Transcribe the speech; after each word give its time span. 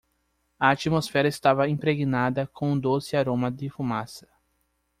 A 0.59 0.71
atmosfera 0.71 1.27
estava 1.27 1.69
impregnada 1.69 2.47
com 2.47 2.73
o 2.73 2.81
doce 2.81 3.15
aroma 3.15 3.51
de 3.51 3.69
fumaça. 3.69 4.27